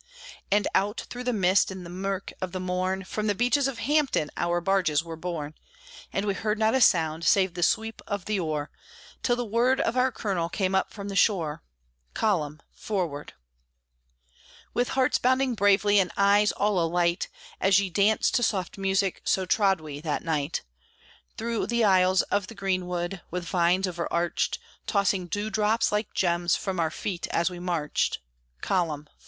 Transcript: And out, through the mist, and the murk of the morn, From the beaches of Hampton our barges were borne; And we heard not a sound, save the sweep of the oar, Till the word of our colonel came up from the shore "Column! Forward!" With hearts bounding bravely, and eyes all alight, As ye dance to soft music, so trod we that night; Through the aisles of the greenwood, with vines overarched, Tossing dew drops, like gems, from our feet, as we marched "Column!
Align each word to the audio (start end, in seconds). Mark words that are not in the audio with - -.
And 0.51 0.67
out, 0.73 1.01
through 1.11 1.25
the 1.25 1.31
mist, 1.31 1.69
and 1.69 1.85
the 1.85 1.89
murk 1.91 2.33
of 2.41 2.53
the 2.53 2.59
morn, 2.59 3.03
From 3.03 3.27
the 3.27 3.35
beaches 3.35 3.67
of 3.67 3.77
Hampton 3.77 4.31
our 4.35 4.59
barges 4.59 5.03
were 5.03 5.15
borne; 5.15 5.53
And 6.11 6.25
we 6.25 6.33
heard 6.33 6.57
not 6.57 6.73
a 6.73 6.81
sound, 6.81 7.23
save 7.23 7.53
the 7.53 7.61
sweep 7.61 8.01
of 8.07 8.25
the 8.25 8.39
oar, 8.39 8.71
Till 9.21 9.35
the 9.35 9.45
word 9.45 9.79
of 9.79 9.95
our 9.95 10.11
colonel 10.11 10.49
came 10.49 10.73
up 10.73 10.91
from 10.91 11.07
the 11.07 11.15
shore 11.15 11.61
"Column! 12.15 12.63
Forward!" 12.71 13.33
With 14.73 14.89
hearts 14.97 15.19
bounding 15.19 15.53
bravely, 15.53 15.99
and 15.99 16.11
eyes 16.17 16.51
all 16.51 16.79
alight, 16.79 17.29
As 17.59 17.79
ye 17.79 17.91
dance 17.91 18.31
to 18.31 18.41
soft 18.41 18.79
music, 18.79 19.21
so 19.23 19.45
trod 19.45 19.79
we 19.81 19.99
that 20.01 20.23
night; 20.23 20.63
Through 21.37 21.67
the 21.67 21.83
aisles 21.83 22.23
of 22.23 22.47
the 22.47 22.55
greenwood, 22.55 23.21
with 23.29 23.45
vines 23.45 23.85
overarched, 23.87 24.57
Tossing 24.87 25.27
dew 25.27 25.51
drops, 25.51 25.91
like 25.91 26.11
gems, 26.15 26.55
from 26.55 26.79
our 26.79 26.89
feet, 26.89 27.27
as 27.27 27.51
we 27.51 27.59
marched 27.59 28.17
"Column! 28.61 29.07